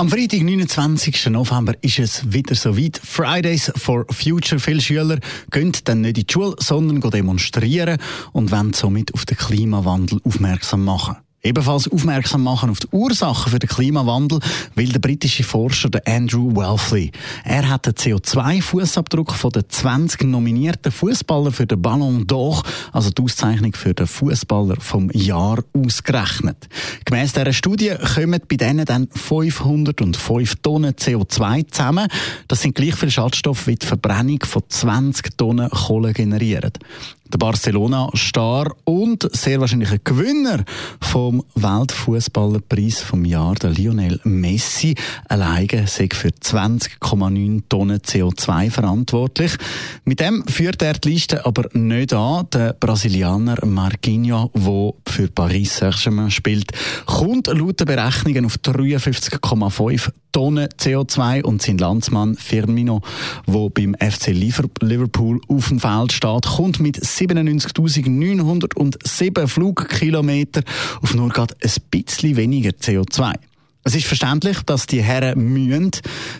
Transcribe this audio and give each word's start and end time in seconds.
am 0.00 0.08
Freitag, 0.08 0.40
29. 0.40 1.26
November, 1.26 1.74
ist 1.82 1.98
es 1.98 2.32
wieder 2.32 2.54
soweit. 2.54 2.98
Fridays 3.04 3.70
for 3.76 4.06
Future. 4.08 4.58
Viele 4.58 4.80
Schüler 4.80 5.18
gehen 5.50 5.72
dann 5.84 6.00
nicht 6.00 6.16
in 6.16 6.24
die 6.26 6.32
Schule, 6.32 6.56
sondern 6.58 7.02
demonstrieren 7.10 7.98
und 8.32 8.50
wollen 8.50 8.72
somit 8.72 9.12
auf 9.12 9.26
den 9.26 9.36
Klimawandel 9.36 10.18
aufmerksam 10.24 10.86
machen. 10.86 11.16
Ebenfalls 11.42 11.90
aufmerksam 11.90 12.42
machen 12.42 12.68
auf 12.68 12.80
die 12.80 12.88
Ursachen 12.92 13.50
für 13.50 13.58
den 13.58 13.68
Klimawandel 13.68 14.40
will 14.74 14.92
der 14.92 14.98
britische 14.98 15.42
Forscher 15.42 15.88
Andrew 16.04 16.54
Welfley. 16.54 17.12
Er 17.44 17.66
hat 17.66 17.86
den 17.86 17.94
CO2-Fußabdruck 17.94 19.32
von 19.32 19.50
den 19.50 19.64
20 19.66 20.24
nominierten 20.24 20.92
Fußballern 20.92 21.52
für 21.52 21.66
den 21.66 21.80
Ballon 21.80 22.26
d'Or, 22.26 22.62
also 22.92 23.08
die 23.08 23.22
Auszeichnung 23.22 23.72
für 23.72 23.94
den 23.94 24.06
Fußballer 24.06 24.76
vom 24.80 25.10
Jahr, 25.12 25.64
ausgerechnet. 25.72 26.68
Gemäss 27.06 27.32
dieser 27.32 27.54
Studie 27.54 27.94
kommen 28.14 28.42
bei 28.46 28.56
denen 28.56 28.84
dann 28.84 29.08
505 29.08 30.56
Tonnen 30.56 30.92
CO2 30.92 31.70
zusammen. 31.70 32.08
Das 32.48 32.60
sind 32.60 32.74
gleich 32.74 32.94
viele 32.94 33.12
Schadstoffe 33.12 33.66
wie 33.66 33.76
die 33.76 33.86
Verbrennung 33.86 34.40
von 34.44 34.62
20 34.68 35.38
Tonnen 35.38 35.70
Kohle 35.70 36.12
generiert 36.12 36.78
der 37.30 37.38
Barcelona-Star 37.38 38.74
und 38.84 39.28
sehr 39.32 39.60
wahrscheinlich 39.60 39.90
ein 39.92 40.00
Gewinner 40.04 40.64
vom 41.00 41.42
Weltfußballerpreis 41.54 43.00
vom 43.00 43.24
Jahr, 43.24 43.54
der 43.54 43.70
Lionel 43.70 44.20
Messi, 44.24 44.94
alleine 45.28 45.86
sei 45.86 46.08
für 46.12 46.28
20,9 46.28 47.62
Tonnen 47.68 47.98
CO2 47.98 48.70
verantwortlich. 48.70 49.52
Mit 50.04 50.20
dem 50.20 50.46
führt 50.46 50.82
er 50.82 50.94
die 50.94 51.10
Liste 51.10 51.44
aber 51.46 51.68
nicht 51.72 52.12
an. 52.12 52.46
Der 52.52 52.72
Brasilianer 52.74 53.64
Marquinhos, 53.64 54.50
der 54.54 54.92
für 55.06 55.28
Paris 55.28 55.76
Saint-Germain 55.78 56.30
spielt, 56.30 56.72
kommt 57.06 57.46
laut 57.46 57.80
den 57.80 57.86
Berechnungen 57.86 58.44
auf 58.46 58.56
53,5 58.56 60.10
Tonnen 60.32 60.68
CO2 60.68 61.42
und 61.42 61.62
sein 61.62 61.78
Landsmann 61.78 62.36
Firmino, 62.36 63.00
der 63.46 63.70
beim 63.70 63.94
FC 63.94 64.26
Liverpool 64.28 65.40
auf 65.48 65.68
dem 65.68 65.80
Feld 65.80 66.12
steht, 66.12 66.44
kommt 66.46 66.80
mit 66.80 66.98
97.907 66.98 69.46
Flugkilometer 69.46 70.62
auf 71.02 71.14
nur 71.14 71.30
gerade 71.30 71.54
ein 71.62 71.70
bisschen 71.90 72.36
weniger 72.36 72.70
CO2. 72.70 73.34
Es 73.82 73.94
ist 73.94 74.06
verständlich, 74.06 74.58
dass 74.66 74.86
die 74.86 75.02
Herren 75.02 75.52
mühen 75.52 75.90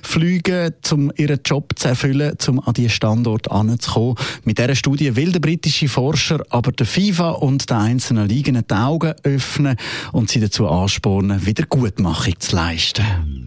fliegen, 0.02 0.74
um 0.90 1.10
ihren 1.16 1.40
Job 1.42 1.72
zu 1.76 1.88
erfüllen, 1.88 2.36
um 2.46 2.60
an 2.60 2.74
diesen 2.74 2.90
Standort 2.90 3.50
anzukommen. 3.50 4.16
Mit 4.44 4.58
dieser 4.58 4.74
Studie 4.74 5.16
will 5.16 5.32
der 5.32 5.40
britische 5.40 5.88
Forscher 5.88 6.44
aber 6.50 6.72
der 6.72 6.86
FIFA 6.86 7.30
und 7.30 7.70
den 7.70 7.76
einzelnen 7.78 8.28
Ligen 8.28 8.62
die 8.68 8.74
Augen 8.74 9.14
öffnen 9.22 9.76
und 10.12 10.28
sie 10.28 10.40
dazu 10.40 10.68
anspornen, 10.68 11.46
Wiedergutmachung 11.46 12.38
zu 12.38 12.56
leisten. 12.56 13.46